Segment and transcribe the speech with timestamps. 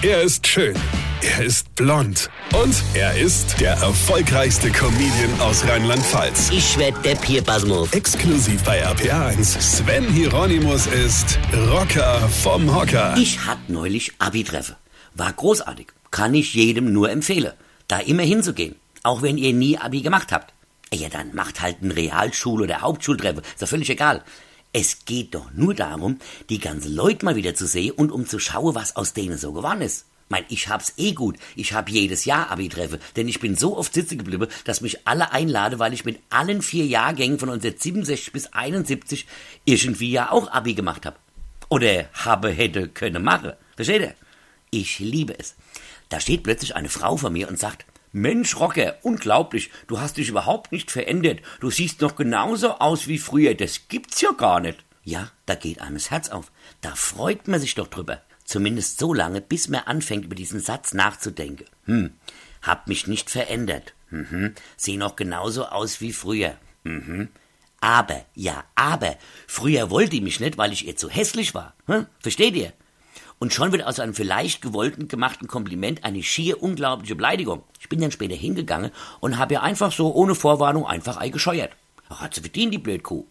[0.00, 0.76] Er ist schön.
[1.22, 2.30] Er ist blond.
[2.54, 6.50] Und er ist der erfolgreichste Comedian aus Rheinland-Pfalz.
[6.52, 7.92] Ich werd der Pierpasmus.
[7.92, 9.60] Exklusiv bei RPA1.
[9.60, 11.38] Sven Hieronymus ist
[11.72, 13.16] Rocker vom Hocker.
[13.18, 14.76] Ich hatte neulich Abi-Treffe.
[15.14, 15.88] War großartig.
[16.12, 17.52] Kann ich jedem nur empfehlen,
[17.88, 18.76] da immer hinzugehen.
[19.02, 20.54] Auch wenn ihr nie Abi gemacht habt.
[20.94, 23.40] Ja, dann macht halt ein Realschul- oder Hauptschultreffe.
[23.40, 24.22] Ist doch völlig egal.
[24.72, 26.18] Es geht doch nur darum,
[26.50, 29.52] die ganzen Leute mal wieder zu sehen und um zu schauen, was aus denen so
[29.52, 30.06] geworden ist.
[30.28, 31.38] Mein, ich hab's eh gut.
[31.56, 35.32] Ich hab jedes Jahr Abi-Treffe, denn ich bin so oft sitzen geblieben, dass mich alle
[35.32, 39.26] einlade, weil ich mit allen vier Jahrgängen von 1967 bis 71
[39.64, 41.18] irgendwie ja auch Abi gemacht hab.
[41.70, 43.56] Oder habe, hätte, könne, mache.
[43.76, 44.14] Versteht ihr?
[44.70, 45.54] Ich liebe es.
[46.10, 50.28] Da steht plötzlich eine Frau vor mir und sagt, Mensch, Rocker, unglaublich, du hast dich
[50.28, 51.40] überhaupt nicht verändert.
[51.60, 53.54] Du siehst noch genauso aus wie früher.
[53.54, 54.84] Das gibt's ja gar nicht.
[55.04, 56.50] Ja, da geht einem das Herz auf.
[56.80, 58.22] Da freut man sich doch drüber.
[58.44, 61.66] Zumindest so lange, bis man anfängt, über diesen Satz nachzudenken.
[61.84, 62.12] Hm,
[62.62, 63.94] hab mich nicht verändert.
[64.10, 66.56] Mhm, seh noch genauso aus wie früher.
[66.82, 67.28] Mhm.
[67.80, 71.74] Aber, ja, aber, früher wollte die mich nicht, weil ich ihr zu hässlich war.
[71.86, 72.06] Hm?
[72.20, 72.72] Versteht ihr?
[73.38, 77.62] Und schon wird aus einem vielleicht gewollten gemachten Kompliment eine schier unglaubliche Beleidigung.
[77.80, 81.70] Ich bin dann später hingegangen und habe ihr einfach so ohne Vorwarnung einfach Ei gescheuert.
[82.08, 83.26] Ach, hat sie verdient, die Blödkuh.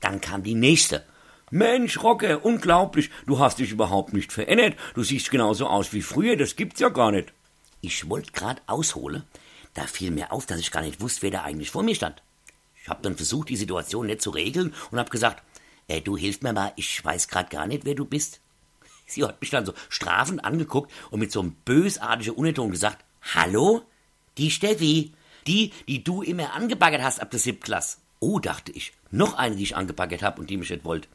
[0.00, 1.04] Dann kam die nächste.
[1.50, 4.76] Mensch, Rocke, unglaublich, du hast dich überhaupt nicht verändert.
[4.94, 7.32] Du siehst genauso aus wie früher, das gibt's ja gar nicht.
[7.80, 9.24] Ich wollte grad ausholen,
[9.74, 12.22] da fiel mir auf, dass ich gar nicht wusste, wer da eigentlich vor mir stand.
[12.82, 15.42] Ich habe dann versucht, die Situation nicht zu regeln und habe gesagt,
[15.88, 18.40] ey, du hilf mir mal, ich weiß grad gar nicht, wer du bist.
[19.08, 23.82] Sie hat mich dann so strafend angeguckt und mit so einem bösartigen Unterton gesagt, Hallo?
[24.36, 25.12] Die Steffi,
[25.46, 27.98] die, die du immer angebaggert hast ab der Siebtklasse.
[28.20, 31.08] Oh, dachte ich, noch eine, die ich angebaggert habe und die mich nicht wollte.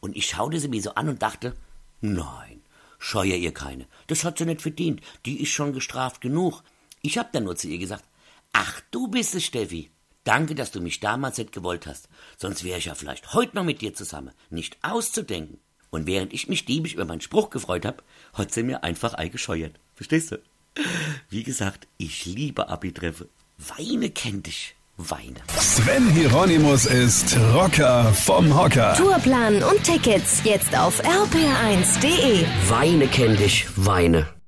[0.00, 1.54] Und ich schaute sie mir so an und dachte,
[2.00, 2.62] nein,
[2.98, 3.86] scheue ihr keine.
[4.06, 5.00] Das hat sie nicht verdient.
[5.26, 6.62] Die ist schon gestraft genug.
[7.02, 8.04] Ich hab dann nur zu ihr gesagt,
[8.52, 9.90] ach, du bist es, Steffi.
[10.24, 12.08] Danke, dass du mich damals nicht gewollt hast.
[12.36, 14.32] Sonst wäre ich ja vielleicht heute noch mit dir zusammen.
[14.50, 15.58] Nicht auszudenken.
[15.90, 18.02] Und während ich mich diebisch über meinen Spruch gefreut habe,
[18.32, 19.74] hat sie mir einfach eingescheuert.
[19.94, 20.38] Verstehst du?
[21.28, 23.28] Wie gesagt, ich liebe Abi-Treffe.
[23.58, 24.74] Weine kennt dich.
[24.96, 25.40] Weine.
[25.58, 28.94] Sven Hieronymus ist Rocker vom Hocker.
[28.94, 32.44] Tourplan und Tickets jetzt auf rpr1.de.
[32.68, 33.66] Weine kennt dich.
[33.76, 34.39] Weine.